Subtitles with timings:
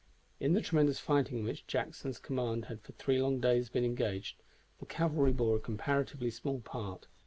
[0.39, 4.41] In the tremendous fighting in which Jackson's command had for three long days been engaged,
[4.79, 7.05] the cavalry bore a comparatively small part.